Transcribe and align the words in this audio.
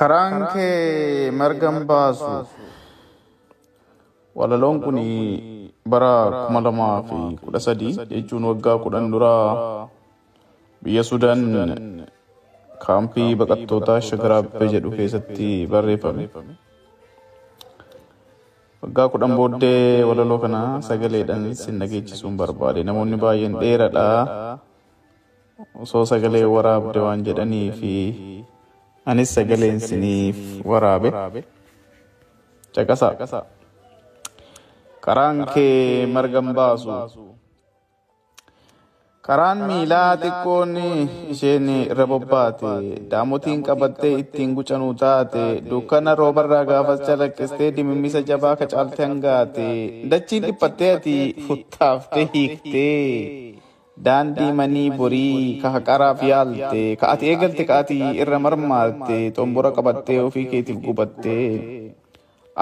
Karaan 0.00 0.48
kee 0.56 1.28
marga 1.38 1.68
hin 1.76 1.84
baasu. 1.90 2.28
Walaloon 4.38 4.80
kun 4.84 4.96
bara 5.92 6.12
kuma 6.46 6.60
lamaa 6.66 7.02
fi 7.08 7.18
kudha 7.44 7.60
sadii 7.66 7.92
jechuun 8.12 8.44
waggaa 8.50 8.78
kudhan 8.84 9.10
duraa 9.12 9.88
biyya 10.84 11.02
Sudaan 11.04 11.44
kaampii 12.84 13.34
baqattootaa 13.40 14.00
Shagaraabbe 14.08 14.70
jedhu 14.74 14.90
keessatti 14.96 15.48
barreeffame. 15.72 16.24
Waggaa 18.82 19.08
kudhan 19.12 19.36
booddee 19.40 20.00
walaloo 20.08 20.38
kana 20.46 20.62
sagaleedhaan 20.88 21.44
sin 21.64 21.76
dhageechisuun 21.82 22.40
barbaade. 22.40 22.80
Namoonni 22.88 23.20
baay'een 23.26 23.58
dheeraadha. 23.60 24.06
Osoo 25.84 26.04
sagalee 26.08 26.46
waraabde 26.54 27.00
waan 27.04 27.20
jedhanii 27.28 27.68
fi 27.80 27.92
anis 29.06 29.30
sagaleen 29.34 29.80
siniif 29.80 30.36
waraabe. 30.64 31.42
Caqasaa. 32.74 33.44
Karaan 35.04 35.46
kee 35.54 36.06
marga 36.06 36.40
hin 36.44 36.54
baasu. 36.54 37.26
Karaan 39.26 39.58
miilaa 39.68 40.16
xiqqoon 40.22 40.70
isheen 41.32 41.66
irra 41.92 42.06
bobbaate 42.12 42.70
daamotiin 43.10 43.62
qabattee 43.66 44.12
ittiin 44.22 44.54
gucanuu 44.58 44.94
taate 45.02 45.42
dukkana 45.70 46.14
roobarraa 46.20 46.64
gaafas 46.70 47.00
calaqqistee 47.08 47.68
dimimmisa 47.76 48.20
jabaa 48.30 48.54
kacaaltee 48.60 49.06
hangaate 49.06 49.66
dachiin 50.10 50.42
dhiphattee 50.46 50.90
ati 50.96 51.14
futtaaftee 51.48 52.26
hiiktee 52.34 53.59
daandii 54.06 54.52
manii 54.58 54.90
borii 54.98 55.60
ka 55.62 55.68
haqaraaf 55.76 56.22
yaalte 56.30 56.82
ka 57.00 57.06
ati 57.14 57.24
eegalte 57.32 57.64
ka 57.70 57.78
ati 57.84 57.98
irra 58.24 58.38
marmaatte 58.44 59.16
xombora 59.36 59.70
qabattee 59.76 60.18
ofii 60.26 60.46
keetiif 60.52 60.78
gubattee. 60.86 61.48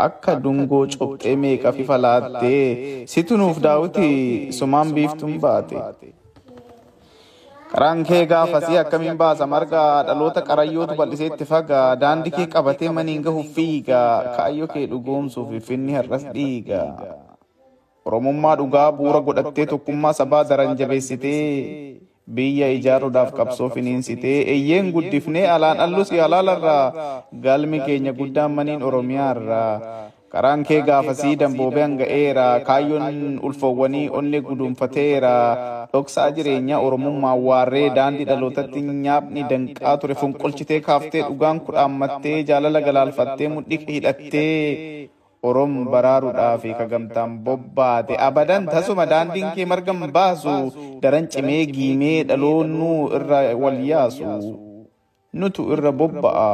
akka 0.04 0.32
dungoo 0.44 0.84
cophxee 0.98 1.36
meeqa 1.42 1.70
fi 1.76 1.84
falaattee 1.90 2.64
situ 3.12 3.36
nuuf 3.40 3.58
daawiti 3.66 4.08
sumaan 4.58 4.92
biiftuun 4.96 5.38
baate. 5.44 5.78
Karaan 7.72 8.00
kee 8.08 8.20
gaafasii 8.32 8.78
akkamiin 8.82 9.16
baasa? 9.22 9.46
marga 9.54 9.82
dhaloota 10.08 10.40
qarayyootu 10.48 10.94
bal'iseetti 11.00 11.44
fagaa 11.52 11.88
daandii 12.02 12.32
kee 12.36 12.46
qabatee 12.54 12.90
maniin 12.98 13.22
gahuuf 13.26 13.48
fiigaa. 13.56 14.12
kaayyoo 14.36 14.68
kee 14.74 14.86
dhugoomsuuf 14.92 15.50
finni 15.70 15.92
har'as 15.98 16.24
dhiiga. 16.36 16.82
Oromummaa 18.08 18.56
dhugaa 18.58 18.90
bu'uura 18.98 19.20
godhattee 19.28 19.66
tokkummaa 19.72 20.12
sabaa 20.18 20.44
daran 20.50 20.76
jabeessitee 20.80 21.40
biyya 22.36 22.68
ijaaruudhaaf 22.76 23.32
qabsoo 23.38 23.68
finiinsitee 23.74 24.36
eeyyeen 24.54 24.92
guddifnee 24.94 25.46
alaan 25.54 25.80
allus 25.86 26.12
alaalarraa 26.26 27.24
galmi 27.46 27.80
keenya 27.88 28.12
guddaan 28.20 28.52
maniin 28.58 28.82
oromiyaarraa 28.90 29.72
karaan 30.34 30.62
kee 30.68 30.80
gaafasii 30.88 31.34
damboobee 31.42 31.82
hanga'eera 31.86 32.46
kaayyoon 32.70 33.38
ulfoowwanii 33.50 34.04
onne 34.20 34.40
guduunfateera 34.48 35.34
dhoksaa 35.92 36.26
jireenyaa 36.38 36.80
oromummaa 36.88 37.34
waarree 37.48 37.86
daandii 38.00 38.24
dhalootatti 38.32 38.80
nyaapni 39.04 39.44
danqaa 39.52 39.96
ture 40.02 40.14
fonqolchitee 40.24 40.80
kaaftee 40.88 41.22
dhugaan 41.28 41.60
kudhaammattee 41.68 42.36
jaalala 42.50 42.80
galaalfattee 42.88 43.48
mudhii 43.54 43.80
hidhattee 43.94 45.08
Orom 45.48 45.72
baraaruudhaaf 45.92 46.62
kagamtaan 46.80 47.38
bobbaate 47.46 48.14
abadan 48.28 48.66
tasuma 48.72 49.06
daandiin 49.12 49.50
kee 49.56 49.66
marga 49.72 49.92
hin 50.00 50.12
baasu 50.18 50.54
daran 51.02 51.28
cimee 51.34 51.62
giimee 51.74 52.18
dhaloonnuu 52.30 52.98
irra 53.18 53.40
wal 53.62 53.78
yaasu 53.92 54.24
nutu 55.40 55.62
irra 55.74 55.92
bobba'a. 56.02 56.50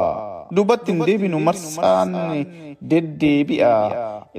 dubatti 0.56 0.92
hin 0.92 1.00
deebinu 1.08 1.38
marsaan 1.48 2.10
deddeebi'a 2.90 3.74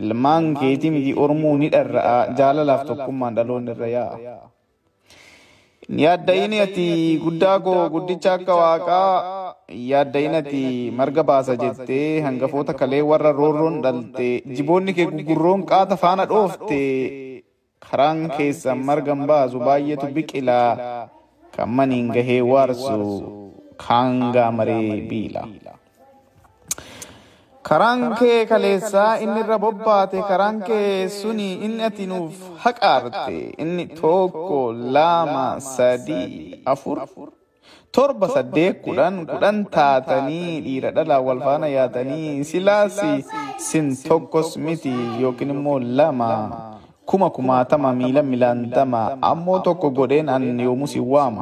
ilmaan 0.02 0.54
keetii 0.60 0.92
miti 0.96 1.12
ormuu 1.24 1.54
ni 1.62 1.68
dharra'a 1.76 2.18
jaalalaaf 2.40 2.84
tokkummaan 2.90 3.36
dhaloonni 3.38 3.72
irra 3.76 3.88
yaa'a. 3.98 4.36
Yaadda'ini 6.04 6.58
ati 6.66 6.86
guddaa 7.24 7.58
koo 7.66 7.90
guddicha 7.94 8.34
akka 8.38 8.54
waaqaa 8.62 9.10
yaadda'in 9.70 10.36
ati 10.42 10.64
marga 10.98 11.24
baasa 11.30 11.56
jettee 11.62 12.22
hangafoota 12.26 12.74
kalee 12.82 13.02
warra 13.12 13.32
roorroon 13.40 13.82
dhalte 13.86 14.28
jiboonni 14.58 14.94
kee 14.98 15.06
gugurroon 15.16 15.64
qaata 15.72 15.98
faana 16.04 16.26
dhoofte. 16.32 16.82
Karaan 17.86 18.22
keessa 18.38 18.76
marga 18.76 19.14
hin 19.16 19.26
baasu 19.32 19.60
baay'eetu 19.68 20.08
biqilaa 20.16 21.08
kan 21.56 21.70
maniin 21.80 22.08
gahee 22.16 22.42
waarsu 22.52 23.00
kaangaa 23.88 24.52
maree 24.60 25.02
biila. 25.10 25.44
Karaan 27.68 28.02
kee 28.20 28.46
kaleessaa 28.46 29.18
inni 29.26 29.40
irra 29.44 29.58
bobbaate 29.60 30.22
karaan 30.30 30.62
kee 30.68 31.10
suni 31.10 31.48
inni 31.68 31.84
ati 31.88 32.06
nuuf 32.12 32.36
haqaarte. 32.66 33.38
Inni 33.64 33.86
tokko 34.02 34.60
lama 34.98 35.46
sadii 35.60 36.62
afur 36.74 37.00
torba 37.96 38.28
saddeet 38.30 38.82
kudhan 38.86 39.26
kudhan 39.26 39.66
taatanii 39.76 40.62
dhiira 40.66 40.92
dhalaa 40.92 41.20
wal 41.28 41.40
faana 41.48 41.68
yaatanii 41.68 42.44
silaasi 42.44 43.12
sin 43.58 43.96
tokkos 44.08 44.58
miti 44.58 44.94
yookiin 45.22 45.50
immoo 45.56 45.80
lama. 45.80 46.32
kuma 47.06 47.30
kumaatama 47.30 47.94
miila 47.94 48.22
milaantama 48.24 49.18
ammoo 49.22 49.60
tokko 49.66 49.90
godheen 49.98 50.30
an 50.30 50.60
yoomuu 50.60 50.88
si 50.88 51.00
waama. 51.00 51.42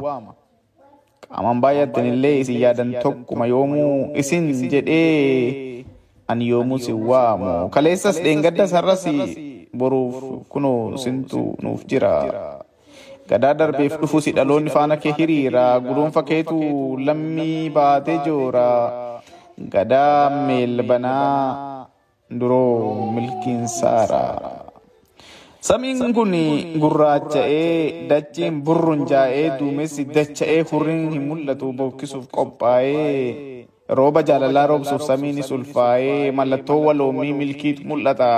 Qaamaan 1.28 1.60
baay'attan 1.60 2.06
illee 2.06 2.40
isin 2.40 2.60
yaadan 2.60 2.90
tokkuma 3.02 3.46
yoomuu 3.52 4.12
isin 4.22 4.44
jedhee 4.72 5.84
an 6.28 6.42
yoomuu 6.42 6.78
si 6.78 6.92
waamu 6.92 7.68
kaleessas 7.76 8.20
dheengaddas 8.26 8.72
har'as 8.76 9.06
boruuf 9.76 10.20
kunoo 10.52 10.96
sintu 11.04 11.56
nuuf 11.62 11.86
jira 11.88 12.12
gadaa 13.30 13.54
darbeef 13.60 13.94
dhufu 14.00 14.20
si 14.24 14.32
dhaloonni 14.36 14.70
faana 14.76 14.96
kee 15.02 15.12
hiriira 15.18 15.64
guruunfa 15.86 16.22
keetu 16.30 16.58
lammii 17.06 17.70
baatee 17.76 18.18
joora 18.26 18.66
gadaa 19.74 20.30
meelbanaa 20.46 21.86
duroo 22.40 23.10
milkiinsaara. 23.16 24.24
Samiin 25.68 26.12
kun 26.16 26.32
gurraacha'ee 26.80 28.08
dachiin 28.10 28.56
burrunjaa'ee 28.64 29.46
duumessi 29.60 30.04
dacha'ee 30.16 30.60
hurriin 30.70 31.04
hin 31.12 31.22
mul'atu 31.28 31.72
bokkisuuf 31.78 32.26
qophaa'ee 32.36 33.66
rooba 33.98 34.22
jaalalaa 34.30 34.66
roobsuuf 34.72 35.02
samiin 35.10 35.42
sulfaa'ee 35.50 36.32
mallattoo 36.40 36.80
waloomii 36.88 37.32
milkiitu 37.40 37.82
mul'ata. 37.92 38.28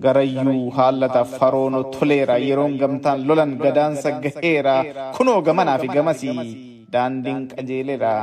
Garayyuu 0.00 0.70
haallata 0.72 1.24
faroon 1.24 1.74
toleera 1.92 2.38
yeroon 2.40 2.78
gamtaan 2.80 3.26
lolan 3.28 3.58
gadaan 3.60 3.96
saggaheera 3.96 5.12
kunoo 5.16 5.42
gamanaa 5.44 5.78
fi 5.78 5.88
gamasii 5.88 6.86
daandiin 6.92 7.48
qajeelera. 7.52 8.14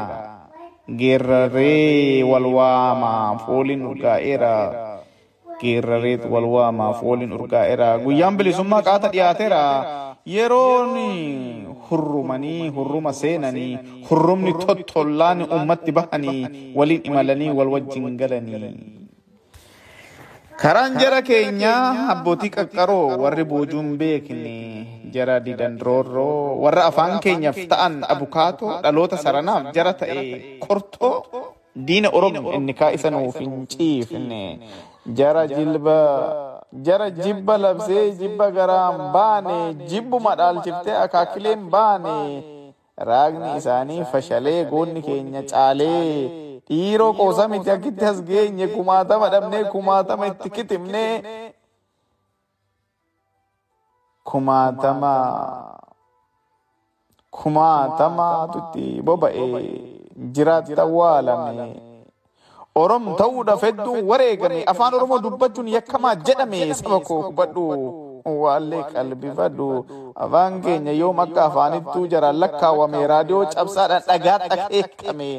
Geerraree 0.99 2.23
wal 2.25 2.47
waamaa 2.57 3.37
fooliin 3.45 3.85
urgaa'eera. 3.85 4.53
Geerrareet 5.61 6.25
wal 6.25 6.47
waamaa 6.55 6.93
fooliin 7.01 7.33
urgaa'eera. 7.37 7.89
Guyyaan 8.01 8.37
bilisummaa 8.37 8.81
qaata 8.81 9.11
dhiyaateera. 9.13 9.61
Yeroon 10.25 10.95
hurrumanii 11.89 12.69
hurruma 12.73 13.13
seenanii 13.13 13.77
hurrumni 14.09 14.53
tottollaan 14.65 15.45
ummatti 15.57 15.91
bahanii 15.91 16.73
waliin 16.75 17.05
imalanii 17.11 17.53
wal 17.61 17.69
wajjin 17.75 18.17
galanii. 18.17 19.08
Karaan 20.61 20.97
jara 20.99 21.21
keenyaa 21.27 22.11
abbootii 22.13 22.49
qaqqaroo 22.55 23.05
warri 23.21 23.43
boojuun 23.51 23.89
beekne 24.01 24.55
jara 25.13 25.37
didandroorroo 25.45 26.59
warra 26.63 26.83
afaan 26.89 27.13
keenyaaf 27.25 27.59
ta'an 27.73 27.95
abukaatoo 28.15 28.73
dhaloota 28.85 29.17
saranaaf 29.23 29.69
jara 29.77 29.93
ta'e 30.01 30.25
qortoo 30.65 31.13
diina 31.87 32.09
oromoo 32.19 32.51
inni 32.59 32.73
kaa 32.81 32.91
isa 32.97 33.09
nuuf 33.15 33.39
hin 33.43 33.55
ciifne 33.75 34.41
jara 35.21 35.45
jilba 35.53 35.97
jara 36.89 37.07
jibba 37.21 37.57
labsee 37.65 38.05
jibba 38.19 38.49
garaan 38.59 38.99
baane 39.15 39.57
jibbuma 39.93 40.35
dhaalchiftee 40.41 40.97
akaakileen 41.05 41.63
baane 41.77 42.17
raagni 43.11 43.55
isaanii 43.61 44.03
fashalee 44.11 44.59
goonni 44.73 45.01
keenya 45.07 45.41
caalee 45.53 46.13
dhiiroo 46.69 47.13
qoosa 47.19 47.47
miti 47.47 47.71
akkitti 47.71 48.05
as 48.05 48.21
geenye 48.29 48.67
kumaatama 48.67 49.29
dhabnee 49.33 49.63
kumaatama 49.73 50.27
itti 50.27 50.49
kitimne 50.49 51.03
kumaatama 54.23 55.13
kumaatamaatu 57.31 58.57
itti 58.59 59.01
boba'e 59.01 59.43
jiraatta 60.35 60.85
waalame. 60.85 61.81
Orom 62.75 63.15
ta'uudhaaf 63.17 63.61
hedduu 63.63 64.07
wareegame 64.09 64.63
afaan 64.71 64.93
Oromoo 64.93 65.19
dubbachuun 65.19 65.67
yakkamaa 65.67 66.15
jedhame 66.15 66.73
saba 66.73 66.99
koo 66.99 67.21
hubadhu 67.21 67.63
waallee 68.25 68.83
qalbifadhu 68.93 69.67
afaan 70.25 70.61
keenya 70.65 70.93
yoom 71.01 71.19
akka 71.25 71.45
afaanittuu 71.45 72.05
jara 72.13 72.31
lakkaawwame 72.41 73.07
raadiyoo 73.13 73.45
cabsaadhaan 73.55 74.03
dhagaa 74.09 74.37
dhakeekame 74.53 75.29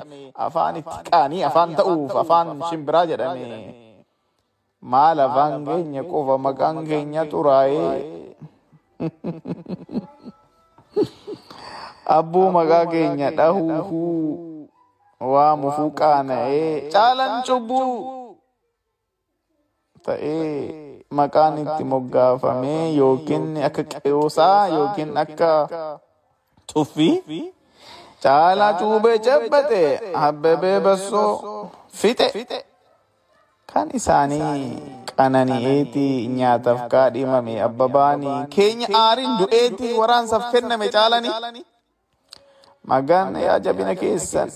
afaan 0.47 0.81
itti 0.83 0.99
qaanii 1.11 1.43
afaan 1.51 1.77
ta'uuf 1.81 2.17
afaan 2.25 2.53
shimbiraa 2.71 3.05
jedhame 3.13 3.63
maal 4.95 5.19
afaan 5.27 5.65
keenya 5.71 6.03
qofa 6.13 6.39
maqaan 6.49 6.83
keenya 6.93 7.23
xuraa'ee 7.33 7.91
abbuu 12.19 12.49
maqaa 12.59 12.85
keenya 12.93 13.29
dhahuufuu 13.41 14.69
waamufuu 15.33 15.91
qaana'ee 16.01 16.91
caalan 16.95 17.35
cubbuu 17.49 17.91
ta'ee 20.07 20.80
maqaan 21.19 21.59
itti 21.63 21.85
moggaafamee 21.93 22.85
yookiin 23.01 23.47
akka 23.69 23.83
qeyosaa 23.93 24.69
yookiin 24.77 25.17
akka 25.23 25.49
tuffii 26.73 27.15
caalaa 28.25 28.73
cuubee 28.81 29.19
cabbate 29.27 29.83
abbabee 30.27 30.79
bassoo 30.87 31.33
fixe 32.03 32.29
kan 33.73 33.89
isaanii 34.01 34.63
qanani'eeti 35.19 36.07
nyaataaf 36.39 36.81
kaadhimame 36.95 37.55
abbabaanii 37.69 38.39
keenya 38.57 38.87
aariin 39.03 39.35
du'eeti 39.41 39.89
waraansaaf 40.01 40.45
kenname 40.55 40.89
caalanii 40.97 41.65
magaan 42.93 43.35
yaa 43.47 43.59
jabina 43.67 43.95
keessan 44.03 44.51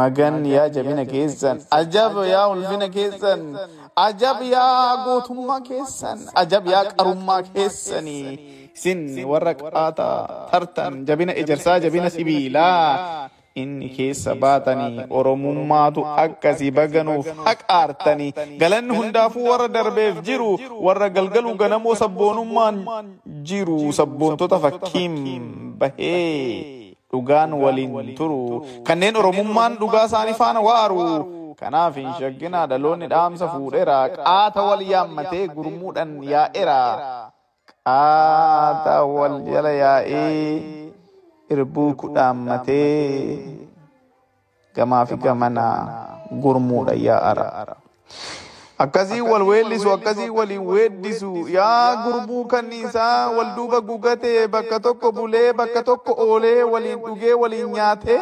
magan 0.00 0.36
yaa 0.54 0.68
jabina 0.76 1.04
keessan 1.12 1.56
ajab 1.80 2.16
yaa 2.32 2.46
ulfina 2.54 2.88
keessan 2.96 3.40
ajab 4.06 4.38
yaa 4.52 4.96
gootummaa 5.06 5.60
keessan 5.68 6.18
ajab 6.42 6.66
yaa 6.74 6.84
qarummaa 6.98 7.40
keessanii 7.54 8.38
isin 8.76 9.00
warra 9.32 9.54
qaata 9.62 10.06
tartan 10.52 11.02
jabina 11.08 11.32
ejersaa 11.42 11.78
jabina 11.84 12.10
sibiilaa 12.16 13.28
inni 13.62 13.88
keessa 13.96 14.34
baatanii 14.42 15.04
oromummaatu 15.20 16.00
akkasii 16.24 16.70
baganuuf 16.78 17.26
haqaartanii 17.46 18.30
galanni 18.60 18.96
hundaafuu 18.98 19.46
warra 19.50 19.68
darbeef 19.76 20.20
jiru 20.28 20.50
warra 20.88 21.08
galgaluu 21.16 21.54
ganamoo 21.62 21.94
sabboonummaan 22.02 22.78
jiru 23.50 23.78
sabboontota 24.00 24.58
fakkiin 24.66 25.16
bahee 25.80 26.94
dhugaan 27.12 27.52
waliin 27.64 28.14
turu 28.20 28.38
kanneen 28.86 29.16
oromummaan 29.24 29.76
dhugaa 29.82 30.04
isaanii 30.10 30.34
faana 30.42 30.60
waaru 30.68 31.02
kanaaf 31.60 31.94
hin 32.00 32.12
shagginaa 32.18 32.66
dhaloonni 32.70 33.06
dhaamsa 33.12 33.48
fuudheera. 33.54 33.96
qaata 34.16 34.62
wal 34.68 34.82
yaammatee 34.92 35.44
gurmuudhaan 35.56 36.12
yaa'eera 36.32 36.78
qaata 37.88 38.94
wal 39.16 39.36
jala 39.50 39.70
yaa'ee 39.70 40.92
irbuu 41.56 41.90
kudhaammatee 42.02 43.58
gamaa 44.78 45.04
fi 45.10 45.16
gamana 45.26 45.64
gurmuudha 46.42 46.92
yaa'ara. 47.06 47.76
Akkasii 48.84 49.20
wal 49.30 49.42
weellisu 49.48 49.90
akkasii 49.92 50.28
waliin 50.38 50.66
weeddisu. 50.72 51.30
yaa 51.56 51.96
gurmuu 52.04 52.44
kanniisaa 52.52 53.30
wal 53.36 53.50
duuba 53.56 53.80
gugatee 53.80 54.46
bakka 54.48 54.80
tokko 54.80 55.12
bulee 55.12 55.52
bakka 55.52 55.82
tokko 55.82 56.12
oolee 56.26 56.62
waliin 56.62 57.00
dhugee 57.06 57.34
waliin 57.34 57.72
nyaatee. 57.72 58.20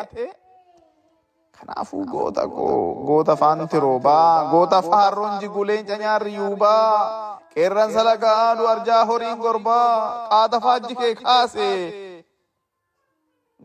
Kanaafuu 1.66 2.04
goota 2.06 2.46
koo 2.48 2.94
goota 3.06 3.34
faanti 3.36 3.80
roobaa 3.80 4.50
goota 4.50 4.82
faarroon 4.82 5.38
jiguleen 5.40 5.86
canyaarri 5.86 6.34
yuubaa 6.34 7.38
qeerransa 7.54 8.04
laga 8.04 8.34
arjaa 8.72 9.04
horiin 9.08 9.38
gorbaa 9.38 10.28
qaata 10.30 10.60
faajji 10.60 10.94
kee 11.00 11.14
kaasee. 11.14 12.24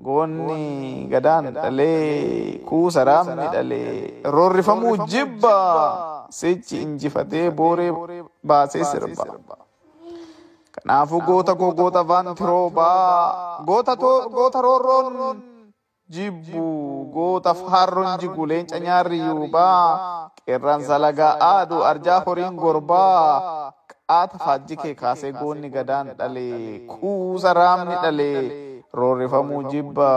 Goonni 0.04 1.08
gadaan 1.12 1.54
dhalee 1.54 2.58
kuusa 2.70 3.04
raamni 3.04 3.48
dhalee 3.54 4.22
roorrifamuu 4.36 4.96
jibba 5.14 5.56
sichi 6.40 6.82
injifatee 6.82 7.52
booree 7.52 7.92
baasee 8.48 8.84
sirba. 8.84 9.26
Kanaafuu 10.72 11.22
goota 11.22 11.56
koo 11.56 11.72
goota 11.74 12.04
faanti 12.06 12.44
roobaa 12.44 13.64
goota 13.66 14.62
roorroon 14.62 15.44
jibbu 16.16 16.64
goota 17.14 17.54
faarroon 17.60 18.18
jigu 18.22 18.46
leenca 18.52 18.80
nyaarri 18.86 19.20
yuubaa 19.20 20.30
qeerransa 20.46 20.98
lagaa 21.04 21.36
aadu 21.52 21.84
arjaa 21.92 22.20
horiin 22.26 22.56
gorbaa 22.64 23.72
qaata 24.10 24.38
faajji 24.46 24.76
kee 24.84 24.94
kaasee 25.02 25.32
goonni 25.40 25.70
gadaan 25.78 26.12
dhalee 26.20 26.80
kuusa 26.92 27.54
raamni 27.60 27.96
dhalee. 28.04 28.44
roorrifamuu 29.00 29.64
jibba 29.72 30.08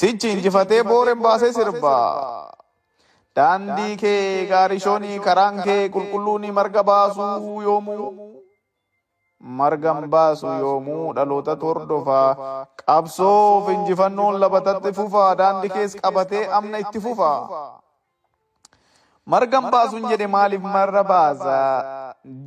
sichi 0.00 0.28
injifatee 0.32 0.82
booreen 0.90 1.22
baasee 1.24 1.52
sirba 1.56 1.94
daandii 3.36 3.96
kee 4.02 4.46
gaarishoonii 4.50 5.18
karaan 5.24 5.58
kee 5.66 5.88
qulqulluuni 5.96 6.52
marga 6.58 6.82
baasuu 6.90 7.62
yoomuu 7.66 8.06
margan 9.42 10.06
baasu 10.14 10.46
yoomuu 10.46 11.12
dhaloota 11.14 11.54
hordofaa 11.62 12.66
qabsoof 12.86 13.68
injifannoon 13.74 14.38
labatatti 14.40 14.92
fufa 14.98 15.24
daandii 15.40 15.70
kees 15.76 15.96
qabatee 16.02 16.44
amna 16.58 16.78
itti 16.84 17.00
fufa 17.06 17.30
margan 19.26 19.70
baasuun 19.74 20.08
jedhe 20.12 20.26
maaliif 20.36 20.62
marra 20.76 21.02
baasa 21.12 21.56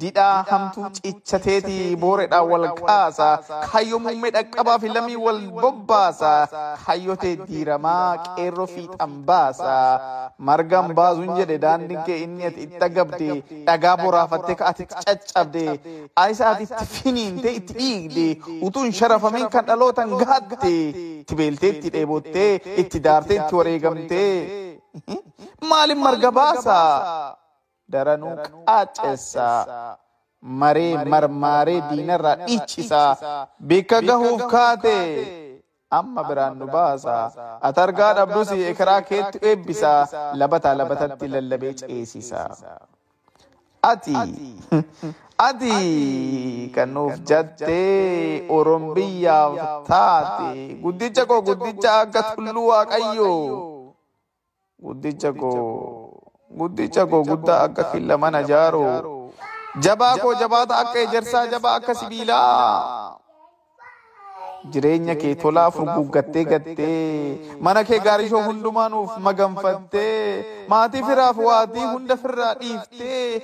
didhaa 0.01 0.43
hamtuu 0.49 0.89
cichateeti 0.97 1.95
booredhaan 2.03 2.47
wal 2.51 2.65
kaasa 2.77 3.25
kayyoo 3.71 3.99
muummee 4.05 4.31
dhaqqabaa 4.35 4.75
fi 4.83 4.89
lamii 4.97 5.15
wal 5.23 5.41
bobbaasa 5.63 6.31
kayyotee 6.85 7.33
diiramaa 7.49 8.05
qeerroo 8.37 8.67
fiixan 8.75 9.17
baasa 9.31 9.73
margan 10.49 10.93
baasuun 11.01 11.35
jedhe 11.41 11.57
daandiin 11.65 12.01
kee 12.07 12.19
inni 12.27 12.45
ati 12.51 12.63
itti 12.67 12.83
agabde 12.89 13.29
dhagaa 13.69 13.95
boraafattee 14.03 14.55
ka 14.63 14.65
ati 14.71 14.85
caccabde 14.95 15.65
aayisa 16.23 16.49
ati 16.53 16.63
itti 16.71 16.85
finiinte 16.95 17.51
itti 17.59 17.73
dhiigde 17.83 18.27
utuu 18.69 18.83
hin 18.89 18.93
sharafamiin 19.03 19.49
kan 19.59 19.65
dhalootan 19.71 20.15
gaatte 20.25 20.73
itti 21.21 21.35
beeltee 21.43 21.69
itti 21.77 21.89
dheebottee 21.97 22.51
itti 22.85 22.99
daartee 23.09 23.37
itti 23.43 23.55
wareegamtee 23.61 24.29
maalin 25.71 25.99
marga 26.07 26.31
baasa 26.39 26.77
daranuu 27.93 28.35
qaacessa 28.47 29.47
maree 30.61 30.93
marmaaree 31.13 31.81
diinarraa 31.89 32.35
dhiichisa 32.45 33.01
bikka 33.71 34.01
gahuuf 34.09 34.43
kaate 34.53 34.95
amma 35.99 36.23
biraan 36.29 36.57
nu 36.59 36.65
baasa 36.75 37.15
ati 37.69 37.79
argaa 37.85 38.11
dhabdus 38.19 38.51
ekeraa 38.71 39.01
keetti 39.09 39.37
eebbisa 39.51 39.91
labataa 40.41 40.73
labatatti 40.81 41.27
lallabee 41.33 41.73
ceesisa 41.81 42.41
ati 43.91 44.15
ati 45.47 45.73
kan 46.75 46.89
nuuf 46.97 47.15
jattee 47.29 48.47
orombiyyaaf 48.57 49.87
taate 49.89 50.49
guddicha 50.83 51.25
koo 51.31 51.41
guddicha 51.49 51.91
akka 52.03 52.21
tulluu 52.35 52.67
waaqayyoo 52.71 53.41
guddicha 54.85 55.31
koo 55.41 56.04
guddicha 56.59 57.05
koo 57.11 57.23
guddaa 57.29 57.59
akka 57.67 57.83
killa 57.91 58.17
mana 58.23 58.41
jaaro 58.51 58.85
jabaa 59.87 60.15
koo 60.23 60.33
jabaata 60.41 60.77
akka 60.83 60.99
ejersaa 61.05 61.45
jabaa 61.53 61.75
akka 61.81 61.93
sibiilaa 61.99 63.15
jireenya 64.73 65.15
kee 65.21 65.35
tolaa 65.41 65.69
furguggattee 65.75 66.43
gattee 66.51 67.57
mana 67.67 67.83
kee 67.89 67.99
gaarishoo 68.05 68.41
hundumaanuuf 68.47 69.17
maganfattee 69.27 70.21
maatii 70.73 71.03
firaaf 71.09 71.37
waatii 71.47 71.85
hunda 71.93 72.17
firraa 72.23 72.53
dhiiftee 72.61 73.41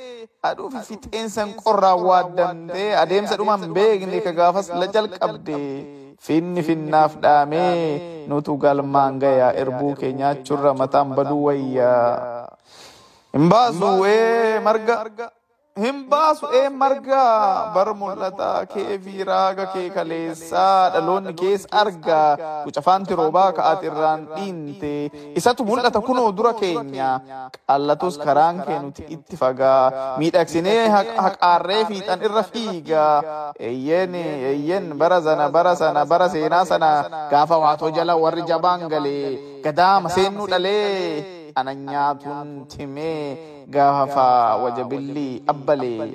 aduuf 0.49 0.73
fixeensan 0.87 1.53
qorraa 1.63 1.95
waaddamtee 2.07 2.87
adeemsa 3.03 3.37
dhuman 3.41 3.67
beekne 3.77 4.19
ka 4.27 4.31
gaafas 4.39 4.69
la 4.83 4.87
jalqabde 4.95 5.59
finni 6.29 6.63
finnaaf 6.69 7.17
dhaamee 7.21 8.25
nutu 8.31 8.57
galmaan 8.65 9.19
gayaa 9.25 9.51
erbuu 9.65 9.93
kee 10.01 10.11
nyaachurra 10.23 10.73
mataan 10.81 11.13
baduu 11.19 11.43
wayyaa 11.45 12.50
hin 13.35 13.45
baasu 13.53 13.91
ee 14.07 14.59
marga 14.67 14.95
hin 15.83 15.99
baasu 16.11 16.45
ee 16.59 16.69
marga 16.79 17.19
bar 17.75 17.85
mul'ata 17.99 18.49
kee 18.73 18.97
fi 19.03 19.13
raaga 19.29 19.65
kee 19.73 19.85
kaleessaa 19.97 20.89
dhaloonni 20.95 21.33
kees 21.41 21.63
arga 21.81 22.17
gucafaanti 22.65 23.15
roobaa 23.19 23.45
ka'aati 23.59 23.87
irraan 23.91 24.25
dhiinte 24.35 24.91
isatu 25.41 25.63
mul'ata 25.69 26.01
kunoo 26.09 26.27
dura 26.39 26.51
keenya 26.61 27.09
qallatus 27.69 28.19
karaan 28.25 28.59
kee 28.67 28.79
nuti 28.83 29.03
itti 29.15 29.35
fagaa 29.43 29.81
miidhagsinee 30.19 30.83
haqaarree 31.25 31.81
fiixan 31.91 32.19
irra 32.29 32.43
fiigaa 32.53 33.15
eyyen 33.71 34.13
eyyen 34.53 34.85
bara 35.03 35.21
sana 35.27 35.45
bara 35.57 35.73
sana 35.83 36.01
bara 36.13 36.27
seenaa 36.35 36.65
sana 36.73 36.91
gaafa 37.31 37.57
waatoo 37.65 37.91
jala 37.99 38.15
warri 38.23 38.43
jabaan 38.51 38.89
galee 38.95 39.27
gadaama 39.67 40.09
seennuu 40.17 40.47
dhalee 40.55 41.39
ana 41.59 41.73
nyaatuun 41.75 42.49
timee 42.73 43.37
gaafa 43.75 44.25
wajabilli 44.63 45.43
abbalee 45.53 46.09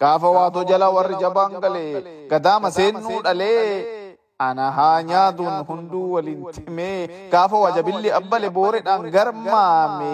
gaafa 0.00 0.28
waatoo 0.36 0.64
jala 0.70 0.90
warri 0.96 1.16
jabaan 1.22 1.56
galee 1.64 2.02
gadaama 2.30 2.70
seennuu 2.76 3.22
dhalee 3.26 3.64
ana 4.46 4.66
haa 4.76 5.02
nyaatuun 5.08 5.56
hunduu 5.70 6.12
waliin 6.12 6.44
timee 6.58 7.08
gaafa 7.32 7.58
wajabilli 7.64 8.10
abbale 8.20 8.50
booredhaan 8.58 9.10
garmaame 9.16 10.12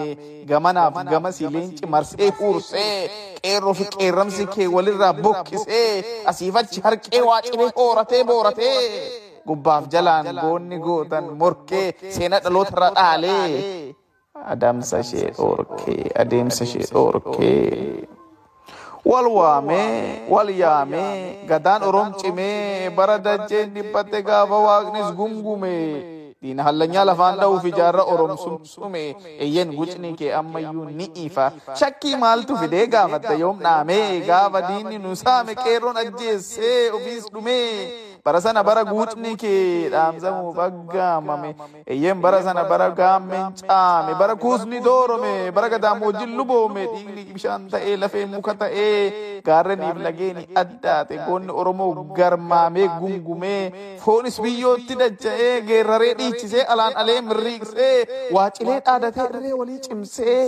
gamanaaf 0.49 0.97
gamasi 1.11 1.47
leenci 1.53 1.85
marsee 1.93 2.29
huursee 2.39 2.97
qeerroo 3.43 3.73
fi 3.79 3.85
qeerramsi 3.95 4.45
kee 4.55 4.67
walirraa 4.75 5.13
bokkisee 5.23 5.93
asiif 6.31 6.55
achi 6.63 6.81
harqee 6.87 7.21
waacibee 7.29 7.69
hooratee 7.79 8.23
booratee 8.31 8.75
gubbaaf 9.47 9.87
jalaan 9.93 10.27
goonni 10.41 10.77
gootan 10.87 11.25
morkee 11.43 11.85
seena 12.15 12.39
dhalootarra 12.45 12.89
dhaalee 12.97 13.95
Adam 14.45 14.81
sashe 14.81 15.33
orke, 15.37 16.11
Adam 16.15 16.49
sashe 16.49 16.85
orke. 16.93 18.07
Wal 19.03 19.27
wame, 19.31 20.27
wal 20.29 20.47
yame, 20.51 21.47
gadan 21.47 21.81
orom 21.83 22.13
cime, 22.19 22.89
baradaje 22.95 23.65
nipate 23.71 24.23
ga 24.23 24.45
bawagnis 24.45 25.15
gumgume. 25.15 26.13
Din 26.41 26.59
halanya 26.59 27.05
lafanda 27.05 27.49
ufijara 27.49 28.03
orom 28.03 28.37
sumsume, 28.37 29.15
eyen 29.39 29.73
gucni 29.73 30.13
ke 30.15 30.31
amma 30.31 30.59
yu 30.59 30.85
ifa. 31.15 31.51
Shakki 31.73 32.15
mal 32.19 32.45
tu 32.45 32.53
videga 32.55 33.07
matayom 33.07 33.57
name, 33.59 34.21
gawa 34.21 34.61
dini 34.61 34.99
nusame, 34.99 35.55
kero 35.55 35.93
najje 35.93 36.39
se 36.39 36.91
ufis 36.93 37.25
dume. 37.31 38.16
Dhumee 38.27 38.33
bara 38.33 38.41
sana 38.41 38.63
bara 38.63 38.83
guucni 38.83 39.35
kee 39.37 39.89
dhaamsamuuf 39.89 40.57
aggaamame 40.59 41.55
eyyen 41.87 42.21
bara 42.21 42.41
sana 42.43 42.63
bara 42.69 42.89
gaammeen 42.89 43.53
caame 43.61 44.13
bara 44.19 44.35
kuusni 44.35 44.79
doorome 44.83 45.51
bara 45.51 45.69
gadaamoojjin 45.69 46.35
luboome 46.37 46.83
dhiigni 46.93 47.33
bishaan 47.33 47.69
ta'ee 47.69 47.97
lafee 47.97 48.25
muka 48.25 48.53
ta'ee 48.53 49.41
gaarreniif 49.47 49.97
lageeni 50.07 50.47
addaate 50.55 51.17
goonni 51.27 51.51
oromoo 51.51 52.03
garmaamee 52.19 52.87
gungumee 52.99 53.63
foonis 54.05 54.39
biyyootti 54.41 54.99
dacha'ee 54.99 55.61
geerraree 55.71 56.13
dhiichisee 56.21 56.65
alaan 56.75 56.95
alee 56.95 57.21
mirriiqsee 57.21 57.95
waacilee 58.31 58.79
dhaadatee 58.85 59.29
irree 59.29 59.53
walii 59.53 59.79
cimsee. 59.79 60.43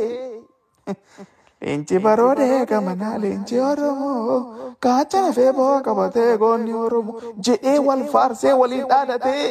Leenci 1.62 2.00
baroodee 2.06 2.66
gamanaa 2.70 3.18
leenci 3.24 3.60
Oromoo 3.70 4.36
gaachana 4.84 5.32
feeboo 5.38 5.76
qabatee 5.88 6.32
goonni 6.44 6.74
Oromoo 6.86 7.22
jedhee 7.48 7.80
wal 7.88 8.04
faarsee 8.14 8.54
waliin 8.62 8.86
dhaadhatee 8.92 9.48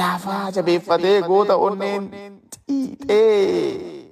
laafaa 0.00 0.44
jabeeffatee 0.56 1.16
goota 1.28 1.56
onneen 1.68 2.04
xiixee. 2.54 4.04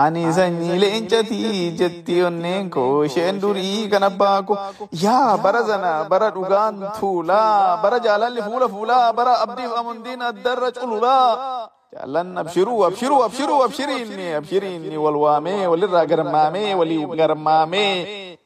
Ani 0.00 0.22
sanyii 0.36 0.78
leencatii 0.82 1.76
jetti 1.80 2.16
onneen 2.28 2.70
koo 2.76 3.02
isheen 3.10 3.40
durii 3.42 3.88
kan 3.92 4.02
abbaa 4.10 4.38
koo 4.48 4.58
yaa 5.04 5.36
bara 5.44 5.62
sana 5.68 5.92
bara 6.14 6.30
dhugaan 6.38 6.80
tuulaa 7.00 7.76
bara 7.82 7.98
jaalalli 8.08 8.42
fuula 8.48 8.68
fuulaa 8.74 9.12
bara 9.20 9.34
abdiif 9.44 9.76
amantiin 9.82 10.22
addarra 10.32 10.72
cululaa. 10.80 11.68
Jaallan 11.94 12.28
abshiruu 12.42 12.78
abshiruu 12.90 13.20
abshiruu 13.26 13.58
abshiriinni 13.66 14.26
abshiriinni 14.40 14.96
wal 15.06 15.16
waamee 15.24 15.66
walirraa 15.72 16.06
garmaamee 16.12 16.70
walii 16.80 17.02
garmaamee 17.22 18.38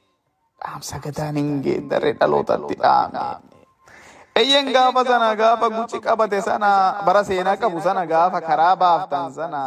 dhaamsa 0.62 0.98
gadaan 1.04 1.36
hin 1.40 1.50
geeddarre 1.66 2.12
dhalootatti 2.20 2.74
dhaame. 2.82 3.26
Eyyen 4.38 4.68
gaafa 4.74 5.02
sana 5.06 5.28
gaafa 5.38 5.66
guci 5.76 5.98
qabate 6.02 6.38
sana 6.48 6.68
bara 7.06 7.22
seenaa 7.28 7.56
qabu 7.62 7.80
sana 7.86 8.02
gaafa 8.10 8.40
karaa 8.48 8.74
baaftan 8.82 9.32
sana 9.38 9.62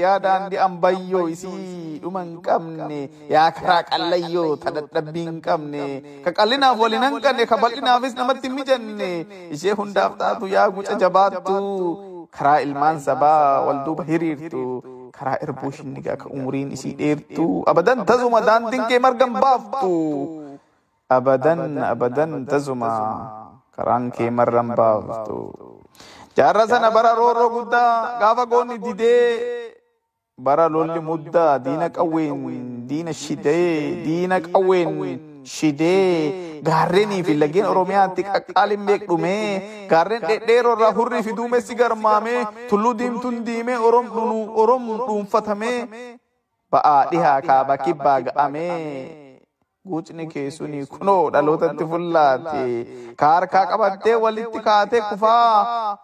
yaa 0.00 0.18
daandii 0.24 0.58
ambayyoo 0.64 1.22
isii 1.34 2.00
dhuma 2.02 2.22
hin 2.26 2.34
qabne 2.48 2.98
yaa 3.34 3.46
karaa 3.60 3.82
qallayyoo 3.92 4.50
ta 4.64 4.70
dadhabbii 4.78 5.24
hin 5.28 5.38
qabne 5.46 5.84
ka 6.24 6.32
qallinaaf 6.40 6.76
waliin 6.84 7.02
hin. 7.06 7.12
Karaa 12.30 12.60
ilmaan 12.66 13.00
sabaa 13.00 13.60
wal 13.66 13.80
duuba 13.84 14.04
hiriirtu 14.04 14.62
karaa 15.16 15.38
erbuu 15.44 15.70
shinnigaa 15.72 16.16
ka 16.16 16.28
umuriin 16.30 16.72
isii 16.76 16.94
dheertu 17.00 17.46
abadan 17.72 18.04
tasuma 18.08 18.40
daandiin 18.40 18.84
kee 18.88 18.98
margan 18.98 19.32
baaftu 19.44 19.92
abadan 21.08 21.78
abadan 21.92 22.46
tasuma 22.46 22.90
karaan 23.76 24.10
kee 24.16 24.30
marran 24.30 24.72
baaftu 24.80 25.38
jaarra 26.36 26.66
sana 26.70 26.90
bara 26.90 27.14
roorroo 27.18 27.50
guddaa 27.56 28.18
gaafa 28.22 28.46
goonni 28.46 28.78
didee 28.78 29.74
bara 30.38 30.66
lolli 30.68 30.98
muddaa 31.00 31.58
diina 31.62 31.88
qawween 31.94 32.86
diina 32.90 33.12
shidee 33.14 34.02
diina 34.06 34.40
qawween 34.40 34.90
shidee 35.52 36.60
gaarrenii 36.68 37.22
fi 37.28 37.34
lageen 37.42 37.66
oromiyaatti 37.72 38.22
qaqqaaliin 38.28 38.84
beekdhumee 38.90 39.48
gaarren 39.92 40.22
dhedheeroo 40.28 40.74
irraa 40.76 40.92
hurrii 40.98 41.22
fi 41.28 41.32
duumessi 41.40 41.74
garmaamee 41.80 42.44
tulluu 42.70 42.94
diimtuun 43.00 43.40
diimee 43.48 43.78
orom 43.88 44.86
dhuunfatamee 45.06 45.78
ba'aa 46.76 47.00
dhihaa 47.10 47.40
kaaba 47.48 47.76
kibbaa 47.84 48.20
ga'amee 48.28 48.78
guucni 49.92 50.26
keessuni 50.32 50.86
kunoo 50.94 51.20
dhalootatti 51.36 51.84
fullaate 51.92 52.64
ka 53.22 53.34
harkaa 53.34 53.66
qabattee 53.72 54.14
walitti 54.24 54.60
kaatee 54.70 55.00
kufaa 55.10 55.98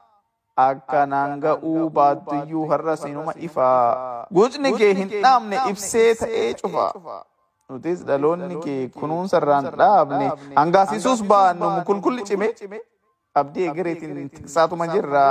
akka 0.66 1.06
naan 1.14 1.40
ga'uu 1.46 1.88
baattuyyuu 1.98 2.66
har'a 2.72 2.96
sinuma 3.02 3.32
ifaa 3.48 4.26
guucni 4.38 4.72
kee 4.82 4.92
hin 5.00 5.10
dhaamne 5.22 5.60
ibsee 5.70 6.08
ta'ee 6.22 6.48
cufa. 6.62 6.86
Nutis 7.70 8.04
dhaloonni 8.12 8.56
kee 8.66 8.80
kunuunsa 9.00 9.36
irraan 9.42 9.66
dhaabne 9.80 10.30
hangaasisuus 10.60 11.22
baannu 11.32 11.70
mukulkulli 11.76 12.22
cime 12.30 12.48
abdii 13.40 13.66
egereetiin 13.70 14.28
tiksaatuma 14.36 14.86
jirra 14.92 15.24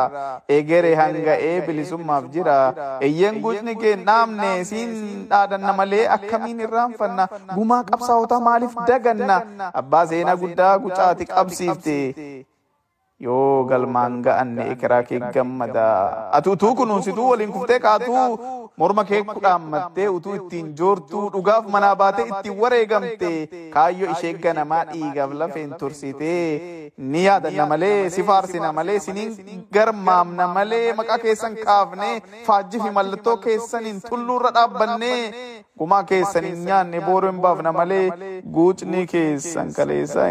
egeree 0.57 0.93
hanga'ee 0.99 1.55
bilisummaaf 1.67 2.29
jira 2.35 2.53
eyyen 3.07 3.39
guucni 3.45 3.73
kee 3.81 3.95
dhaamne 4.09 4.51
siin 4.69 4.93
dhaadanna 5.33 5.73
malee 5.79 6.05
akkamiin 6.15 6.59
irraanfanna 6.67 7.25
gumaa 7.57 7.81
qabsaa'otaa 7.89 8.39
maaliif 8.47 8.77
daganna 8.91 9.37
abbaa 9.81 10.05
seenaa 10.13 10.35
guddaa 10.45 10.71
gucaati 10.85 11.25
qabsiifte 11.33 11.97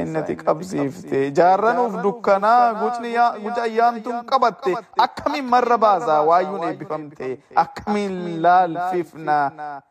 innati 0.03 0.37
qabsiifte 0.45 1.31
jaarranuuf 1.39 2.03
dukkanaa 2.03 2.78
ayyaantuun 2.87 4.25
qabatte 4.31 4.75
akkamiin 5.07 5.45
marra 5.55 5.79
baasaa 5.85 6.23
waayyuun 6.31 6.63
eebbifamte 6.71 7.29
akkamiin 7.65 8.43
laalfifna 8.43 9.39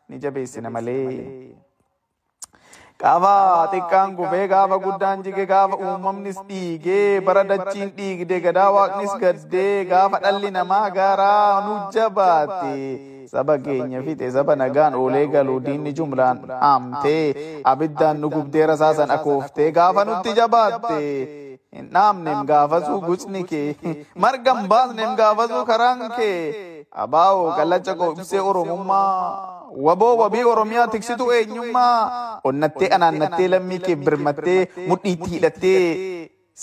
ni 0.10 0.20
jabeessina 0.20 0.70
malee. 0.70 1.56
Gaafa 3.02 3.34
xiqqaan 3.72 4.16
gubee 4.18 4.48
gaafa 4.52 4.78
guddaan 4.86 5.22
jige 5.26 5.46
gaafa 5.52 5.76
uumamnis 5.88 6.40
dhiigee 6.48 7.22
bara 7.28 7.44
dachiin 7.52 7.92
dhiigde 7.98 8.40
gadaa 8.46 8.72
waaqnis 8.78 9.14
gaddee 9.24 9.86
gaafa 9.92 10.20
dhalli 10.24 10.52
namaa 10.56 10.90
gaaraa 10.98 11.62
nu 11.68 11.76
jabaate. 11.98 12.74
saba 13.32 13.58
keenya 13.64 14.00
fixe 14.04 14.28
saba 14.34 14.54
nagaan 14.60 14.94
oolee 14.98 15.26
galuu 15.32 15.60
diinni 15.64 15.92
jumlaan 15.96 16.38
haamtee 16.62 17.24
abiddaan 17.72 18.22
nu 18.24 18.30
gubdee 18.36 18.66
rasaasan 18.72 19.12
akooftee 19.16 19.72
gaafa 19.78 20.06
nutti 20.10 20.34
jabaatte. 20.38 21.00
Hin 21.76 21.90
dhaamnem 21.96 22.46
gaafasuu 22.52 23.02
gucni 23.08 23.44
kee 23.52 23.96
margan 24.26 24.68
baasnem 24.74 25.16
gaafasuu 25.22 25.66
karaan 25.72 26.04
kee 26.16 26.86
abaa'oo 27.06 27.52
kallacha 27.60 27.96
koo 28.02 28.12
ibsee 28.16 28.44
oromummaa 28.52 29.12
waboo 29.88 30.14
wabii 30.22 30.48
oromiyaa 30.54 30.88
tiksitu 30.96 31.30
eenyummaa 31.40 32.40
onnattee 32.52 32.90
anaannattee 32.98 33.52
lammii 33.54 33.80
kee 33.86 33.96
birmattee 34.08 34.60
mudhiitti 34.92 35.30
hidhattee 35.36 35.84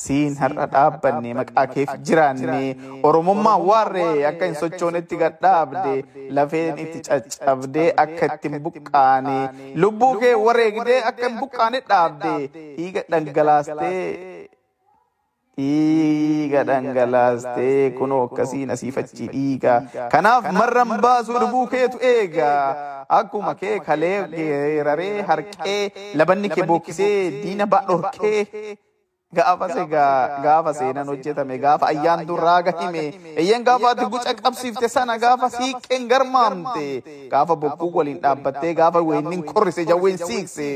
siin 0.02 0.32
har'a 0.42 0.64
dhaabbanne 0.70 1.34
maqaa 1.38 1.66
keef 1.74 1.90
jiraanne 2.06 2.62
oromummaa 3.10 3.58
waarree 3.68 4.26
akka 4.30 4.48
hin 4.48 4.56
sochoonetti 4.62 5.18
gadhaabde 5.20 5.92
lafeen 6.38 6.80
itti 6.84 7.02
caccabdee 7.08 7.86
akka 8.04 8.30
itti 8.32 8.52
hin 8.54 8.64
buqqaane 8.64 9.36
lubbuu 9.84 10.10
kee 10.24 10.34
wareegdee 10.46 10.98
akka 11.12 11.28
hin 11.28 11.38
buqqaane 11.44 11.82
dhaabde 11.92 12.34
dhiiga 12.56 13.04
dhangalaastee 13.14 14.43
dhiiga 15.58 16.62
dhangalaastee 16.70 17.90
kunoo 17.98 18.22
akkasiin 18.28 18.70
asiifachi 18.76 19.28
dhiiga 19.34 19.74
kanaaf 20.14 20.48
marran 20.60 20.94
baasuu 21.06 21.38
dhibuu 21.42 21.66
keetu 21.74 21.98
eega 22.12 22.48
akkuma 23.18 23.54
kee 23.62 23.76
kalee 23.88 24.16
geeraree 24.36 25.22
harqee 25.30 25.78
labanni 26.22 26.48
kee 26.56 26.66
bookkisee 26.72 27.14
diina 27.42 27.66
baadhorkee 27.76 28.40
gaafa 29.38 29.68
se 29.74 29.84
gaafa 29.94 30.74
seenan 30.78 31.06
hojjetame 31.12 31.58
gaafa 31.64 31.86
ayyaan 31.92 32.24
durraa 32.30 32.56
gahime 32.68 33.04
eeyyan 33.42 33.64
gaafa 33.68 33.90
ati 33.90 34.06
guca 34.14 34.34
qabsiifte 34.42 34.88
sana 34.96 35.16
gaafa 35.24 35.50
siiqqeen 35.56 36.08
garmaamte 36.12 36.84
gaafa 37.34 37.56
bokkuu 37.64 37.90
waliin 37.98 38.20
dhaabbattee 38.24 38.74
gaafa 38.80 39.02
weennin 39.10 39.42
korrise 39.52 39.84
jawween 39.90 40.18
siikse 40.26 40.68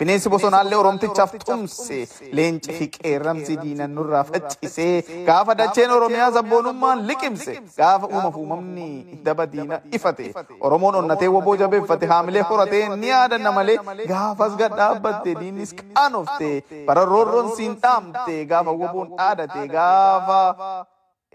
bineensi 0.00 0.28
bosonaallee 0.34 0.78
oromtichaaf 0.82 1.34
tumse 1.46 2.00
leenci 2.40 2.72
fi 2.78 2.86
qeerramsi 2.96 3.56
diinan 3.62 3.94
nurraa 3.98 4.24
faccisee 4.32 4.94
gaafa 5.30 5.54
dacheen 5.62 5.90
oromiyaa 5.98 6.30
sabboonummaan 6.38 7.06
liqimse 7.10 7.58
gaafa 7.80 8.06
uumaaf 8.14 8.36
uumamni 8.42 8.88
daba 9.28 9.46
diina 9.56 9.80
ifate 10.00 10.28
oromoon 10.70 10.94
onnatee 11.02 11.28
woboo 11.36 11.56
jabeeffate 11.64 12.06
haamilee 12.14 12.42
horatee 12.50 12.82
ni 13.02 13.08
yaadanna 13.12 13.52
malee 13.58 13.78
gaafas 14.12 14.56
gad 14.62 14.76
dhaabbatte 14.80 15.34
diinnis 15.40 15.74
qaanofte 15.80 16.50
bara 16.88 17.04
roorroon 17.12 17.50
siin 17.56 17.74
dhaam 17.84 18.05
dhaamte 18.12 18.44
gaafa 18.52 18.70
woboon 18.82 19.08
dhaadate 19.18 19.62
gaafa 19.74 20.40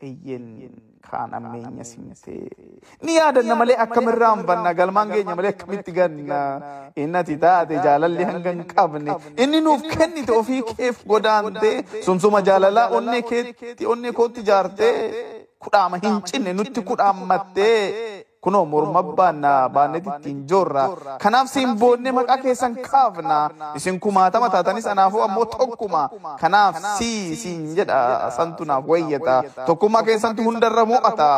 eyyen 0.07 0.45
kaan 1.09 1.33
ammeenya 1.37 1.83
simte 1.89 2.33
ni 3.05 3.15
yaadanna 3.17 3.55
malee 3.59 3.77
akkamirraan 3.85 4.43
banna 4.49 4.73
galmaan 4.79 5.09
keenya 5.13 5.35
malee 5.39 5.51
akkamitti 5.55 5.91
ganna 5.99 6.39
innati 7.03 7.37
taate 7.43 7.75
jaalalli 7.85 8.23
hanga 8.29 8.49
hin 8.55 8.63
qabne 8.73 9.15
inni 9.45 9.61
nuuf 9.67 9.81
kennite 9.97 10.31
ofii 10.39 10.61
keef 10.77 11.05
godaante. 11.13 11.71
sumsuma 12.07 12.41
jaalalaa 12.49 12.87
onnee 12.99 13.21
keetti 13.31 13.85
onnee 13.93 14.11
kootti 14.19 14.43
jaarte. 14.49 14.89
kudhaama 15.63 15.97
hin 16.03 16.15
cinne 16.29 16.53
nutti 16.59 16.81
kudhaammattee 16.89 18.25
kunoo 18.41 18.65
morma 18.65 19.03
baanna 19.03 19.69
baannet 19.69 20.05
ittiin 20.07 20.39
joorra 20.49 20.83
kanaaf 21.23 21.47
siin 21.53 21.77
boonne 21.79 22.11
maqaa 22.11 22.37
keessan 22.41 22.75
kaafna. 22.75 23.37
isin 23.75 23.99
kumaatama 23.99 24.49
taatanis 24.49 24.87
anaafuu 24.87 25.21
ammoo 25.21 25.45
tokkuma 25.45 26.09
kanaaf 26.41 26.75
sii 26.97 27.35
siin 27.35 27.75
jedha 27.77 28.31
santu 28.37 28.65
naaf 28.65 28.83
wayyata 28.87 29.43
tokkummaa 29.65 30.03
keessantu 30.03 30.43
hundarra 30.43 30.85
mo'ata. 30.85 31.29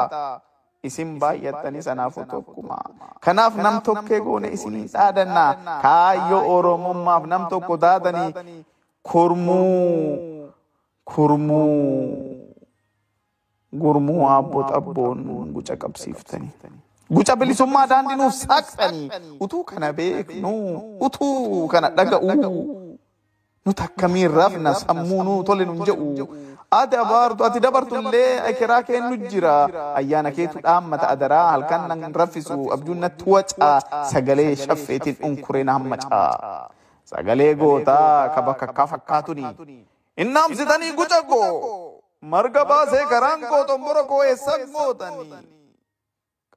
isin 0.83 1.19
baay'attanis 1.19 1.87
anaafuu 1.87 2.25
tokkuma 2.25 2.77
kanaaf 3.19 3.55
nam 3.55 3.81
tokkee 3.81 4.19
goone 4.23 4.47
isinii 4.55 4.87
dhaadanna 4.93 5.45
kaayyoo 5.83 6.43
oromummaaf 6.57 7.25
nam 7.33 7.47
tokko 7.51 7.77
taatanii 7.77 8.63
kurmuu. 9.03 10.49
Kurmuu. 11.03 12.39
Gurmuu 13.81 14.21
aabboo 14.29 14.63
xabboon 14.71 15.51
guca 15.55 15.75
qabsiiftanii. 15.81 16.51
Guca 17.11 17.35
bilisummaa 17.35 17.87
daandii 17.87 18.15
nuuf 18.17 18.33
saaqsanii 18.33 19.09
utuu 19.39 19.63
kana 19.63 19.91
beeknu 19.93 20.51
utuu 21.07 21.67
kana 21.67 21.89
dhaga'u 21.89 22.53
nuti 23.65 23.83
akkamiin 23.83 24.31
rafna 24.37 24.73
sammuu 24.73 25.23
nuu 25.27 25.43
tole 25.43 25.65
nun 25.65 25.83
jedhu 25.89 26.27
ati 26.79 26.95
abaartu 27.03 27.45
ati 27.47 27.59
dabartullee 27.65 28.29
ekeraa 28.51 28.81
kennu 28.89 29.17
jira 29.33 29.53
ayyaana 29.99 30.31
keetu 30.37 30.59
dhaammata 30.65 31.09
adaraa 31.15 31.45
halkan 31.51 31.87
nan 31.91 32.13
raffisu 32.21 32.57
abjuun 32.75 32.99
natti 33.05 33.29
wacaa 33.35 33.75
sagalee 34.13 34.49
shaffeetiin 34.65 35.17
unkuree 35.29 35.63
na 35.69 35.73
hammacaa 35.79 36.69
sagalee 37.13 37.53
gootaa 37.63 38.29
ka 38.35 38.41
bakka 38.49 38.65
akka 38.71 38.87
fakkaatuni 38.93 39.45
innaamsitanii 40.25 40.91
guca 41.01 41.21
koo 41.33 41.49
marga 42.35 42.65
baasee 42.71 43.05
karaan 43.15 43.41
koo 43.51 43.63
xombora 43.71 44.03
koo 44.11 44.23
eessa 44.31 44.57
gootanii 44.75 45.31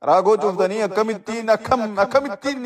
راغو 0.03 0.37
جوفدني 0.37 0.85
اكم 0.85 1.11
التين 1.11 1.50
اكم 1.50 2.00
اكم 2.00 2.25
التين 2.33 2.65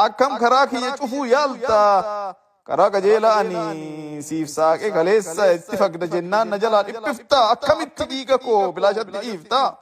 اكم 0.00 0.38
خراخي 0.38 0.76
يشوفو 0.76 1.24
يالتا 1.24 2.34
كراك 2.66 2.96
جيلا 2.96 3.40
اني 3.40 4.22
سيف 4.22 4.48
ساك 4.50 4.82
غليس 4.96 5.38
اتفق 5.38 5.86
دجنان 5.86 6.50
نجلا 6.54 6.82
دبفتا 6.82 7.52
اكم 7.52 7.80
التديقكو 7.80 8.70
بلا 8.70 8.92
شد 8.92 9.16
ايفتا 9.16 9.76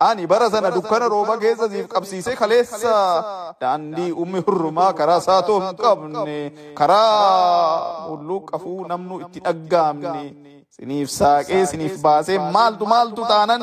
ani 0.00 0.24
bara 0.26 0.48
sana 0.50 0.70
dukkana 0.74 1.06
rooba 1.12 1.36
geessasiif 1.42 1.86
qabsiisee 1.94 2.34
kaleessa 2.40 2.92
daandii 3.60 4.12
ummi 4.22 4.40
hurrumaa 4.46 4.92
karaa 5.00 5.20
saatoo 5.26 5.58
hin 5.64 5.76
qabne 5.82 6.36
karaa 6.78 8.08
mulluqafuu 8.08 8.78
namnu 8.92 9.20
itti 9.24 9.40
dhaggaamne 9.46 10.22
siniif 10.76 11.10
saaqee 11.18 11.62
siniif 11.72 12.00
baasee 12.06 12.38
maaltu 12.56 12.88
maaltu 12.94 13.22
taanan 13.32 13.62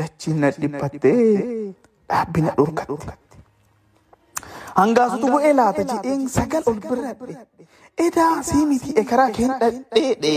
dachiin 0.00 0.44
dhiphattee 0.60 1.74
dhaabbina 2.08 2.54
dhorkatte. 2.58 3.38
Hangaasutu 4.80 5.26
bu'ee 5.34 5.52
laata 5.60 5.84
jedheen 5.90 6.28
sagal 6.36 6.62
ol 6.72 6.78
biradhe. 6.88 7.36
Edaa 8.06 8.42
sii 8.48 8.64
miti 8.70 8.90
ekeraa 9.02 9.30
keen 9.38 9.52
dhadheedhe. 9.60 10.34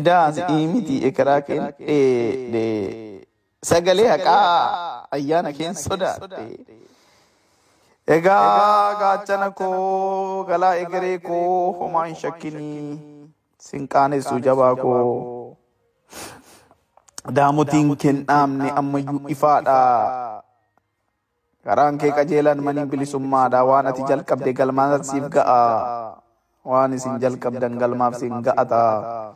Edaa 0.00 0.26
sii 0.38 0.66
miti 0.72 0.96
ekeraa 1.10 1.40
keen 1.48 1.64
dheedhe. 1.78 2.64
Sagalee 3.70 4.08
haqaa 4.12 5.08
ayyaana 5.18 5.52
keen 5.58 5.74
sodaadhe. 5.82 6.44
Egaa 8.16 8.94
gaachana 9.00 9.50
koo 9.60 10.44
galaa 10.48 10.74
egeree 10.82 11.18
koo 11.28 11.72
homaa 11.78 12.04
hin 12.06 12.16
shakkinii 12.20 12.98
sin 13.68 13.88
qaanessu 13.94 14.38
jabaa 14.46 14.74
koo 14.82 15.56
daamotiin 17.32 17.96
kennaamne 17.96 18.70
ammayyuu 18.80 19.26
ifaadha. 19.28 19.78
Karaan 21.66 21.98
kee 21.98 22.10
qajeelan 22.14 22.62
manii 22.62 22.86
bilisummaadha 22.86 23.64
waan 23.66 23.86
ati 23.90 24.02
jalqabde 24.06 24.52
galmaan 24.54 25.02
siif 25.02 25.26
ga'a 25.34 25.62
waan 26.64 26.92
isin 26.94 27.18
jalqabdan 27.18 27.74
galmaaf 27.80 28.14
siin 28.22 28.38
ga'ata. 28.46 29.34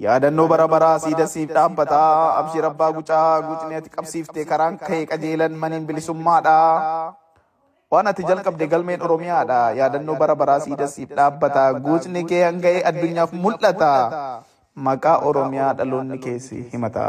Yaadannoo 0.00 0.48
bara 0.50 0.66
baraa 0.66 0.98
siida 0.98 1.26
siif 1.30 1.50
dhaabbata 1.54 2.00
abshir 2.42 2.64
abbaa 2.66 2.90
gucaa 2.98 3.40
gucni 3.46 3.74
ati 3.78 3.90
qabsiifte 3.96 4.44
karaan 4.48 4.78
kee 4.80 5.06
qajeelan 5.06 5.52
maniin 5.54 5.86
bilisummaadha. 5.86 6.58
waan 7.90 8.06
ati 8.06 8.22
jalqabde 8.26 8.66
galmeen 8.72 9.02
oromiyaadha 9.02 9.60
yaadannoo 9.78 10.14
bara 10.18 10.34
baraa 10.40 10.60
siida 10.66 10.86
siif 10.90 11.10
dhaabbata 11.18 11.62
guucni 11.86 12.20
kee 12.32 12.42
hanga'ee 12.46 12.82
addunyaaf 12.90 13.32
mul'ata 13.44 13.88
maqaa 14.74 15.18
oromiyaa 15.28 15.72
dhaloonni 15.78 16.18
keessi 16.26 16.58
himata 16.72 17.04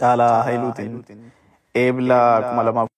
caalaa 0.00 0.42
hailuutiin 0.48 1.04
eebla 1.82 2.18
kuma 2.48 2.62
lamaaf 2.68 2.88